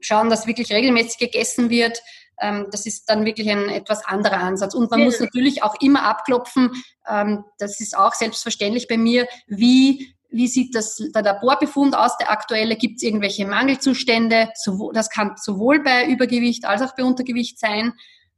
[0.00, 2.00] schauen, dass wirklich regelmäßig gegessen wird
[2.40, 4.74] ähm, das ist dann wirklich ein etwas anderer Ansatz.
[4.74, 5.06] Und man ja.
[5.06, 6.70] muss natürlich auch immer abklopfen,
[7.08, 12.32] ähm, das ist auch selbstverständlich bei mir, wie wie sieht das, der Laborbefund aus, der
[12.32, 12.74] aktuelle?
[12.74, 14.48] Gibt es irgendwelche Mangelzustände?
[14.92, 17.92] Das kann sowohl bei Übergewicht als auch bei Untergewicht sein.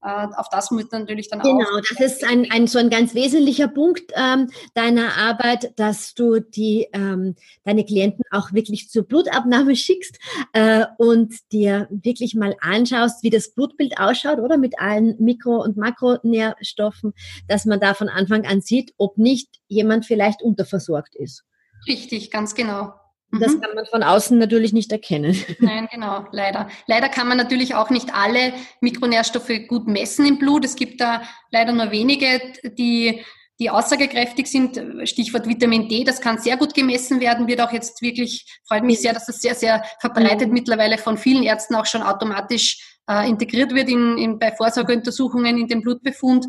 [0.07, 1.66] Äh, auf das muss natürlich dann genau, auch.
[1.66, 6.38] Genau, das ist ein, ein, so ein ganz wesentlicher Punkt ähm, deiner Arbeit, dass du
[6.38, 10.21] die, ähm, deine Klienten auch wirklich zur Blutabnahme schickst
[10.53, 15.77] äh, und dir wirklich mal anschaust, wie das Blutbild ausschaut, oder mit allen Mikro- und
[15.77, 17.12] Makronährstoffen,
[17.49, 21.42] dass man da von Anfang an sieht, ob nicht jemand vielleicht unterversorgt ist.
[21.88, 22.95] Richtig, ganz genau.
[23.33, 23.61] Das mhm.
[23.61, 25.37] kann man von außen natürlich nicht erkennen.
[25.59, 26.69] Nein, genau, leider.
[26.87, 30.65] Leider kann man natürlich auch nicht alle Mikronährstoffe gut messen im Blut.
[30.65, 32.41] Es gibt da leider nur wenige,
[32.79, 33.25] die,
[33.59, 34.81] die aussagekräftig sind.
[35.05, 39.01] Stichwort Vitamin D, das kann sehr gut gemessen werden, wird auch jetzt wirklich, freut mich
[39.01, 40.55] sehr, dass das sehr, sehr verbreitet mhm.
[40.55, 45.69] mittlerweile von vielen Ärzten auch schon automatisch äh, integriert wird in, in, bei Vorsorgeuntersuchungen in
[45.69, 46.47] den Blutbefund.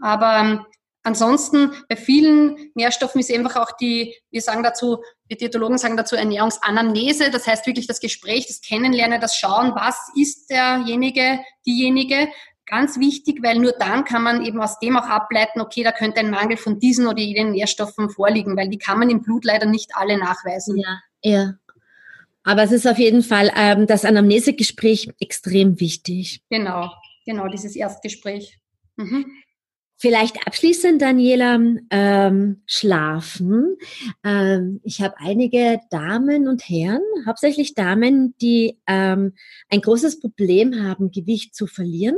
[0.00, 0.66] Aber ähm,
[1.02, 6.14] Ansonsten bei vielen Nährstoffen ist einfach auch die, wir sagen dazu, wir Diätologen sagen dazu
[6.14, 12.28] Ernährungsanamnese, das heißt wirklich das Gespräch, das Kennenlernen, das Schauen, was ist derjenige, diejenige,
[12.66, 16.20] ganz wichtig, weil nur dann kann man eben aus dem auch ableiten, okay, da könnte
[16.20, 19.66] ein Mangel von diesen oder jenen Nährstoffen vorliegen, weil die kann man im Blut leider
[19.66, 20.76] nicht alle nachweisen.
[20.76, 21.54] Ja, ja.
[22.42, 26.42] Aber es ist auf jeden Fall ähm, das Anamnesegespräch extrem wichtig.
[26.48, 26.90] Genau,
[27.26, 28.58] genau, dieses Erstgespräch.
[28.96, 29.26] Mhm.
[30.00, 31.60] Vielleicht abschließend, Daniela,
[31.90, 33.76] ähm, schlafen.
[34.24, 39.34] Ähm, ich habe einige Damen und Herren, hauptsächlich Damen, die ähm,
[39.68, 42.16] ein großes Problem haben, Gewicht zu verlieren.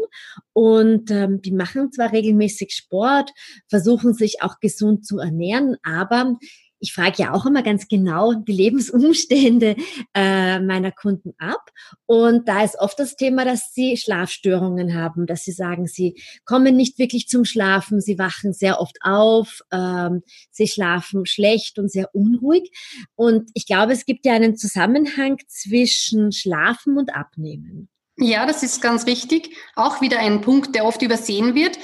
[0.53, 3.33] Und ähm, die machen zwar regelmäßig Sport,
[3.69, 6.39] versuchen sich auch gesund zu ernähren, aber
[6.83, 9.77] ich frage ja auch immer ganz genau die Lebensumstände
[10.15, 11.71] äh, meiner Kunden ab.
[12.07, 16.77] Und da ist oft das Thema, dass sie Schlafstörungen haben, dass sie sagen, sie kommen
[16.77, 22.13] nicht wirklich zum Schlafen, sie wachen sehr oft auf, ähm, sie schlafen schlecht und sehr
[22.15, 22.73] unruhig.
[23.15, 27.89] Und ich glaube, es gibt ja einen Zusammenhang zwischen Schlafen und Abnehmen.
[28.19, 29.57] Ja, das ist ganz richtig.
[29.77, 31.79] Auch wieder ein Punkt, der oft übersehen wird.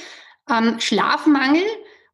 [0.49, 1.63] Ähm, Schlafmangel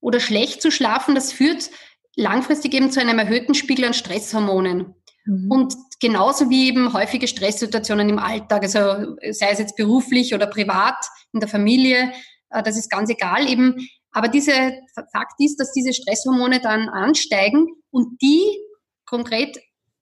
[0.01, 1.71] oder schlecht zu schlafen, das führt
[2.15, 4.95] langfristig eben zu einem erhöhten Spiegel an Stresshormonen.
[5.25, 5.51] Mhm.
[5.51, 10.97] Und genauso wie eben häufige Stresssituationen im Alltag, also sei es jetzt beruflich oder privat,
[11.33, 12.13] in der Familie,
[12.49, 13.75] äh, das ist ganz egal eben.
[14.11, 14.71] Aber dieser
[15.11, 18.41] Fakt ist, dass diese Stresshormone dann ansteigen und die
[19.05, 19.57] konkret,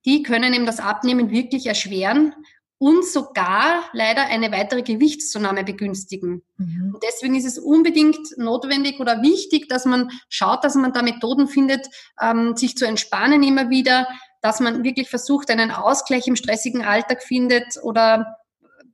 [0.06, 2.34] die können eben das Abnehmen wirklich erschweren
[2.78, 6.44] und sogar leider eine weitere Gewichtszunahme begünstigen.
[6.58, 6.92] Mhm.
[6.96, 11.48] Und deswegen ist es unbedingt notwendig oder wichtig, dass man schaut, dass man da Methoden
[11.48, 11.88] findet,
[12.22, 14.08] ähm, sich zu entspannen immer wieder,
[14.42, 18.38] dass man wirklich versucht, einen Ausgleich im stressigen Alltag findet oder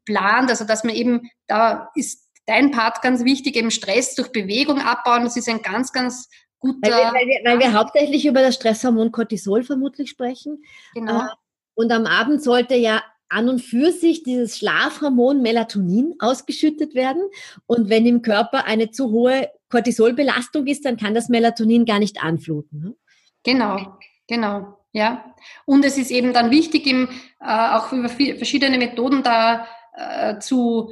[0.05, 4.79] plant, also dass man eben, da ist dein Part ganz wichtig, eben Stress durch Bewegung
[4.79, 5.23] abbauen.
[5.23, 6.79] Das ist ein ganz, ganz guter.
[6.81, 10.63] Weil wir, weil wir, weil wir hauptsächlich über das Stresshormon Cortisol vermutlich sprechen.
[10.93, 11.21] Genau.
[11.21, 11.29] Äh,
[11.75, 17.21] und am Abend sollte ja an und für sich dieses Schlafhormon Melatonin ausgeschüttet werden.
[17.65, 22.23] Und wenn im Körper eine zu hohe Cortisolbelastung ist, dann kann das Melatonin gar nicht
[22.23, 22.81] anfluten.
[22.81, 22.95] Ne?
[23.43, 24.75] Genau, genau.
[24.91, 30.39] Ja, und es ist eben dann wichtig, im, äh, auch über verschiedene Methoden da äh,
[30.39, 30.91] zu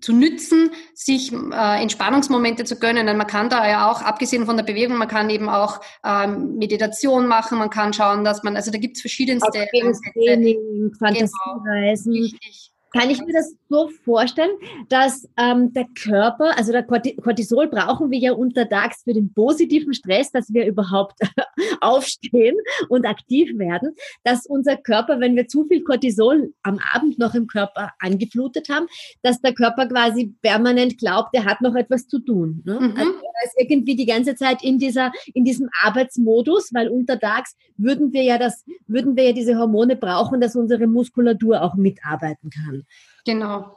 [0.00, 3.06] zu nützen, sich äh, Entspannungsmomente zu gönnen.
[3.06, 6.56] Denn man kann da ja auch, abgesehen von der Bewegung, man kann eben auch ähm,
[6.56, 12.12] Meditation machen, man kann schauen, dass man, also da gibt es verschiedenste Training, Fantasiereisen.
[12.12, 12.73] Genau, richtig.
[12.94, 14.52] Kann ich mir das so vorstellen,
[14.88, 20.30] dass ähm, der Körper, also der Cortisol brauchen wir ja untertags für den positiven Stress,
[20.30, 21.18] dass wir überhaupt
[21.80, 22.56] aufstehen
[22.88, 27.48] und aktiv werden, dass unser Körper, wenn wir zu viel Cortisol am Abend noch im
[27.48, 28.86] Körper angeflutet haben,
[29.22, 32.62] dass der Körper quasi permanent glaubt, er hat noch etwas zu tun.
[32.64, 32.78] Ne?
[32.78, 32.96] Mhm.
[32.96, 38.12] Also er ist irgendwie die ganze Zeit in dieser, in diesem Arbeitsmodus, weil untertags würden
[38.12, 42.83] wir ja das, würden wir ja diese Hormone brauchen, dass unsere Muskulatur auch mitarbeiten kann.
[43.24, 43.76] Genau.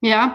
[0.00, 0.34] Ja.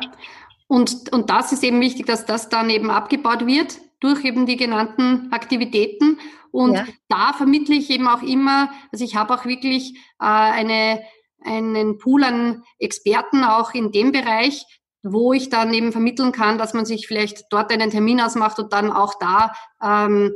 [0.68, 4.58] Und, und das ist eben wichtig, dass das dann eben abgebaut wird durch eben die
[4.58, 6.20] genannten Aktivitäten.
[6.52, 6.86] Und ja.
[7.10, 11.02] da vermittle ich eben auch immer, also ich habe auch wirklich äh, eine,
[11.44, 14.66] einen Pool an Experten auch in dem Bereich,
[15.04, 18.74] wo ich dann eben vermitteln kann, dass man sich vielleicht dort einen Termin ausmacht und
[18.74, 19.54] dann auch da
[19.84, 20.34] ähm,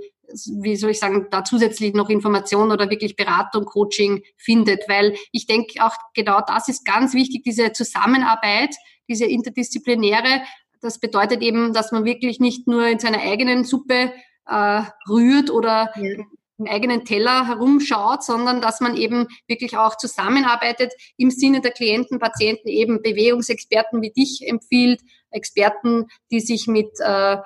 [0.62, 5.48] wie soll ich sagen, da zusätzlich noch Informationen oder wirklich Beratung, Coaching findet, weil ich
[5.48, 8.76] denke auch genau das ist ganz wichtig, diese Zusammenarbeit,
[9.08, 10.42] diese interdisziplinäre.
[10.82, 14.14] Das bedeutet eben, dass man wirklich nicht nur in seiner eigenen Suppe
[14.46, 16.24] äh, rührt oder ja.
[16.58, 22.20] im eigenen Teller herumschaut, sondern dass man eben wirklich auch zusammenarbeitet im Sinne der Klienten,
[22.20, 27.38] Patienten, eben Bewegungsexperten wie dich empfiehlt, Experten, die sich mit äh,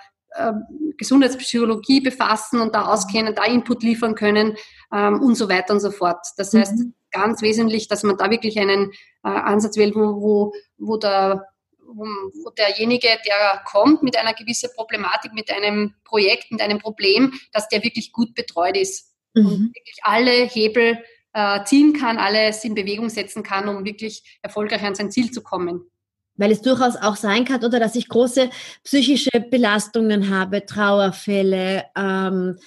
[0.98, 4.56] Gesundheitspsychologie befassen und da auskennen, da Input liefern können
[4.94, 6.26] ähm, und so weiter und so fort.
[6.38, 6.94] Das heißt, mhm.
[7.12, 8.92] ganz wesentlich, dass man da wirklich einen
[9.24, 11.46] äh, Ansatz wählt, wo, wo, wo, der,
[11.80, 17.34] wo, wo derjenige, der kommt mit einer gewissen Problematik, mit einem Projekt, mit einem Problem,
[17.52, 19.46] dass der wirklich gut betreut ist mhm.
[19.46, 21.00] und wirklich alle Hebel
[21.34, 25.42] äh, ziehen kann, alles in Bewegung setzen kann, um wirklich erfolgreich an sein Ziel zu
[25.42, 25.90] kommen.
[26.36, 28.50] Weil es durchaus auch sein kann, oder dass ich große
[28.84, 32.58] psychische Belastungen habe, Trauerfälle, ähm,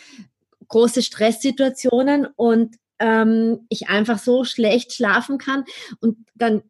[0.68, 5.64] große Stresssituationen und ähm, ich einfach so schlecht schlafen kann
[6.00, 6.62] und dann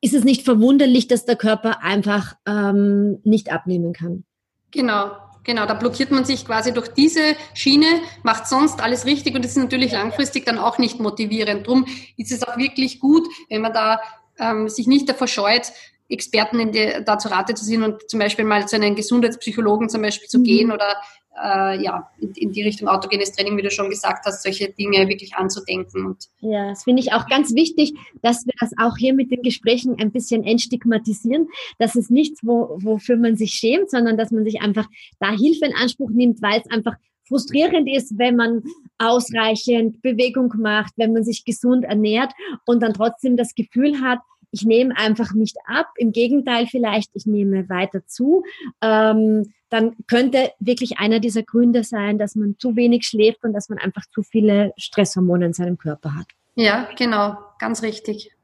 [0.00, 4.24] ist es nicht verwunderlich, dass der Körper einfach ähm, nicht abnehmen kann.
[4.70, 5.12] Genau,
[5.46, 7.86] Genau, da blockiert man sich quasi durch diese Schiene,
[8.24, 11.64] macht sonst alles richtig und das ist natürlich langfristig dann auch nicht motivierend.
[11.64, 11.86] Drum
[12.16, 14.00] ist es auch wirklich gut, wenn man da
[14.38, 15.72] ähm, sich nicht davor scheut,
[16.08, 19.88] Experten in die, da zu Rate zu ziehen und zum Beispiel mal zu einem Gesundheitspsychologen
[19.88, 20.44] zum Beispiel zu mhm.
[20.44, 20.96] gehen oder
[21.42, 25.08] äh, ja, in, in, die Richtung autogenes Training, wie du schon gesagt hast, solche Dinge
[25.08, 26.06] wirklich anzudenken.
[26.06, 29.42] Und ja, das finde ich auch ganz wichtig, dass wir das auch hier mit den
[29.42, 31.48] Gesprächen ein bisschen entstigmatisieren.
[31.78, 34.86] Das ist nichts, wo, wofür man sich schämt, sondern dass man sich einfach
[35.18, 36.94] da Hilfe in Anspruch nimmt, weil es einfach
[37.26, 38.62] frustrierend ist, wenn man
[38.98, 42.32] ausreichend Bewegung macht, wenn man sich gesund ernährt
[42.64, 47.26] und dann trotzdem das Gefühl hat, ich nehme einfach nicht ab, im Gegenteil vielleicht, ich
[47.26, 48.44] nehme weiter zu,
[48.80, 53.68] ähm, dann könnte wirklich einer dieser Gründe sein, dass man zu wenig schläft und dass
[53.68, 56.26] man einfach zu viele Stresshormone in seinem Körper hat.
[56.54, 58.35] Ja, genau, ganz richtig.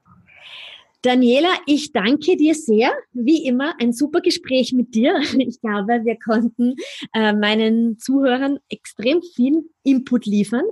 [1.03, 2.93] Daniela, ich danke dir sehr.
[3.13, 5.21] Wie immer ein super Gespräch mit dir.
[5.43, 6.77] Ich glaube, wir konnten
[7.13, 10.65] äh, meinen Zuhörern extrem viel Input liefern.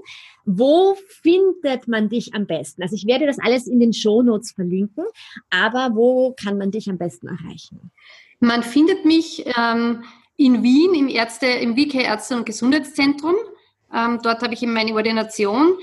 [0.45, 2.83] Wo findet man dich am besten?
[2.83, 5.05] Also ich werde das alles in den Show Notes verlinken,
[5.51, 7.91] aber wo kann man dich am besten erreichen?
[8.39, 10.05] Man findet mich ähm,
[10.37, 13.35] in Wien im Ärzte, im WK Ärzte- und Gesundheitszentrum.
[13.93, 15.75] Ähm, dort habe ich eben meine Ordination.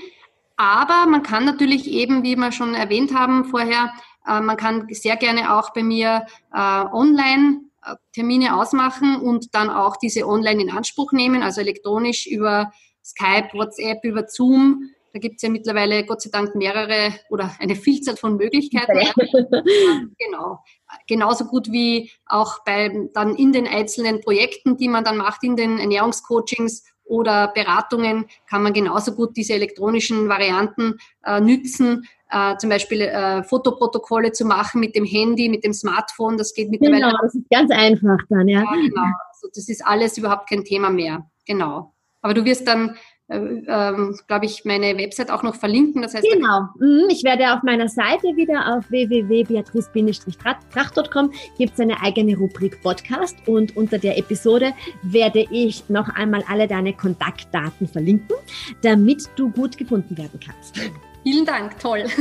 [0.56, 3.92] Aber man kann natürlich eben, wie wir schon erwähnt haben vorher,
[4.28, 9.96] man kann sehr gerne auch bei mir äh, online äh, Termine ausmachen und dann auch
[9.96, 12.72] diese online in Anspruch nehmen, also elektronisch über
[13.04, 14.90] Skype, WhatsApp, über Zoom.
[15.12, 18.98] Da gibt es ja mittlerweile Gott sei Dank mehrere oder eine Vielzahl von Möglichkeiten.
[20.18, 20.58] genau.
[21.06, 25.56] Genauso gut wie auch bei dann in den einzelnen Projekten, die man dann macht, in
[25.56, 32.70] den Ernährungscoachings oder Beratungen, kann man genauso gut diese elektronischen Varianten äh, nützen äh, zum
[32.70, 36.36] Beispiel äh, Fotoprotokolle zu machen mit dem Handy, mit dem Smartphone.
[36.36, 37.06] Das geht mittlerweile.
[37.06, 38.60] Genau, das ist ganz einfach dann, ja.
[38.60, 39.06] ja genau.
[39.32, 41.26] Also das ist alles überhaupt kein Thema mehr.
[41.46, 41.94] Genau.
[42.20, 42.96] Aber du wirst dann
[43.28, 46.00] äh, ähm, glaube ich, meine Website auch noch verlinken.
[46.00, 46.62] Das heißt, genau.
[46.78, 53.36] Mhm, ich werde auf meiner Seite wieder auf www.beatrice-tracht.com gibt es eine eigene Rubrik Podcast
[53.46, 58.36] und unter der Episode werde ich noch einmal alle deine Kontaktdaten verlinken,
[58.82, 60.78] damit du gut gefunden werden kannst.
[61.22, 62.04] Vielen Dank, toll.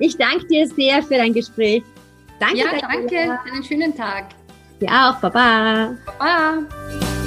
[0.00, 1.82] Ich danke dir sehr für dein Gespräch.
[2.40, 2.58] Danke.
[2.58, 3.38] Ja, danke.
[3.44, 4.30] Einen schönen Tag.
[4.80, 5.20] Dir auch.
[5.20, 5.94] Baba.
[6.18, 7.19] Baba.